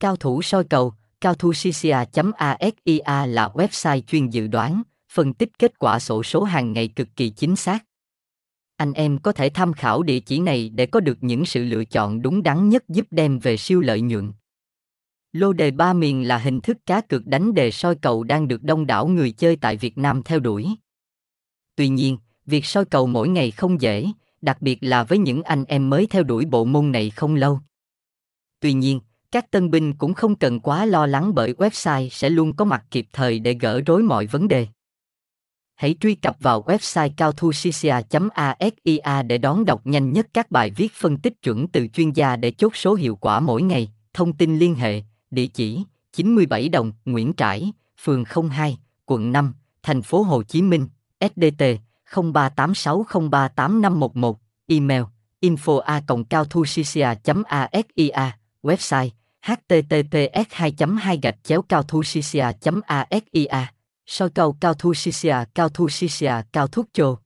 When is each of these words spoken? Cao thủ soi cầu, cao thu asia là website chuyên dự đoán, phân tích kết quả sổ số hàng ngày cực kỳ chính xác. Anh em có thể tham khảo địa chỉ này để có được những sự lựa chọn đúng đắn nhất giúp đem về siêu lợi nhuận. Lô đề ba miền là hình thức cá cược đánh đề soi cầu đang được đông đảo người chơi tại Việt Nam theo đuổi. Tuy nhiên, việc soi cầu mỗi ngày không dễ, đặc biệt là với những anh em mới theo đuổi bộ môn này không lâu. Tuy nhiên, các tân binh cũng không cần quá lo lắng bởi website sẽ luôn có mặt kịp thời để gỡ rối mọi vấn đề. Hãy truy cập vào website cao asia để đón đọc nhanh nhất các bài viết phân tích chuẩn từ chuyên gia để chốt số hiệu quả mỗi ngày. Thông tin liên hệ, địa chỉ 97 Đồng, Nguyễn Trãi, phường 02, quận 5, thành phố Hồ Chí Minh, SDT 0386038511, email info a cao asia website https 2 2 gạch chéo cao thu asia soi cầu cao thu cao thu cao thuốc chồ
Cao 0.00 0.16
thủ 0.16 0.42
soi 0.42 0.64
cầu, 0.64 0.92
cao 1.20 1.34
thu 1.34 1.52
asia 1.64 2.06
là 3.26 3.48
website 3.54 4.00
chuyên 4.00 4.30
dự 4.30 4.46
đoán, 4.46 4.82
phân 5.12 5.34
tích 5.34 5.58
kết 5.58 5.78
quả 5.78 5.98
sổ 5.98 6.22
số 6.22 6.42
hàng 6.42 6.72
ngày 6.72 6.88
cực 6.88 7.08
kỳ 7.16 7.30
chính 7.30 7.56
xác. 7.56 7.84
Anh 8.76 8.92
em 8.92 9.18
có 9.18 9.32
thể 9.32 9.50
tham 9.50 9.72
khảo 9.72 10.02
địa 10.02 10.20
chỉ 10.20 10.40
này 10.40 10.68
để 10.68 10.86
có 10.86 11.00
được 11.00 11.18
những 11.20 11.44
sự 11.44 11.64
lựa 11.64 11.84
chọn 11.84 12.22
đúng 12.22 12.42
đắn 12.42 12.68
nhất 12.68 12.84
giúp 12.88 13.06
đem 13.10 13.38
về 13.38 13.56
siêu 13.56 13.80
lợi 13.80 14.00
nhuận. 14.00 14.32
Lô 15.32 15.52
đề 15.52 15.70
ba 15.70 15.92
miền 15.92 16.28
là 16.28 16.38
hình 16.38 16.60
thức 16.60 16.76
cá 16.86 17.00
cược 17.00 17.26
đánh 17.26 17.54
đề 17.54 17.70
soi 17.70 17.94
cầu 17.94 18.24
đang 18.24 18.48
được 18.48 18.62
đông 18.62 18.86
đảo 18.86 19.06
người 19.06 19.32
chơi 19.32 19.56
tại 19.56 19.76
Việt 19.76 19.98
Nam 19.98 20.22
theo 20.22 20.40
đuổi. 20.40 20.68
Tuy 21.76 21.88
nhiên, 21.88 22.18
việc 22.46 22.66
soi 22.66 22.84
cầu 22.84 23.06
mỗi 23.06 23.28
ngày 23.28 23.50
không 23.50 23.80
dễ, 23.80 24.06
đặc 24.42 24.62
biệt 24.62 24.78
là 24.80 25.04
với 25.04 25.18
những 25.18 25.42
anh 25.42 25.64
em 25.64 25.90
mới 25.90 26.06
theo 26.06 26.22
đuổi 26.22 26.44
bộ 26.44 26.64
môn 26.64 26.92
này 26.92 27.10
không 27.10 27.34
lâu. 27.34 27.60
Tuy 28.60 28.72
nhiên, 28.72 29.00
các 29.32 29.50
tân 29.50 29.70
binh 29.70 29.94
cũng 29.94 30.14
không 30.14 30.36
cần 30.36 30.60
quá 30.60 30.84
lo 30.84 31.06
lắng 31.06 31.34
bởi 31.34 31.52
website 31.52 32.08
sẽ 32.08 32.30
luôn 32.30 32.56
có 32.56 32.64
mặt 32.64 32.84
kịp 32.90 33.06
thời 33.12 33.38
để 33.38 33.56
gỡ 33.60 33.80
rối 33.86 34.02
mọi 34.02 34.26
vấn 34.26 34.48
đề. 34.48 34.66
Hãy 35.74 35.94
truy 36.00 36.14
cập 36.14 36.36
vào 36.40 36.62
website 36.62 37.10
cao 37.16 37.32
asia 37.38 37.94
để 39.22 39.38
đón 39.38 39.64
đọc 39.64 39.80
nhanh 39.84 40.12
nhất 40.12 40.26
các 40.34 40.50
bài 40.50 40.70
viết 40.76 40.92
phân 40.92 41.18
tích 41.18 41.42
chuẩn 41.42 41.68
từ 41.68 41.88
chuyên 41.88 42.10
gia 42.10 42.36
để 42.36 42.50
chốt 42.50 42.76
số 42.76 42.94
hiệu 42.94 43.16
quả 43.16 43.40
mỗi 43.40 43.62
ngày. 43.62 43.92
Thông 44.14 44.32
tin 44.32 44.58
liên 44.58 44.74
hệ, 44.74 45.02
địa 45.30 45.46
chỉ 45.46 45.82
97 46.12 46.68
Đồng, 46.68 46.92
Nguyễn 47.04 47.32
Trãi, 47.36 47.72
phường 48.00 48.24
02, 48.50 48.78
quận 49.06 49.32
5, 49.32 49.54
thành 49.82 50.02
phố 50.02 50.22
Hồ 50.22 50.42
Chí 50.42 50.62
Minh, 50.62 50.88
SDT 51.20 51.62
0386038511, 52.10 54.34
email 54.66 55.02
info 55.40 55.78
a 55.78 56.02
cao 56.28 56.44
asia 56.76 57.14
website 58.68 59.10
https 59.46 60.46
2 60.50 60.72
2 61.00 61.18
gạch 61.22 61.34
chéo 61.44 61.62
cao 61.62 61.82
thu 61.82 62.02
asia 62.14 62.46
soi 64.06 64.30
cầu 64.30 64.56
cao 64.60 64.74
thu 64.74 64.92
cao 65.54 65.68
thu 65.68 65.88
cao 66.52 66.66
thuốc 66.66 66.86
chồ 66.92 67.18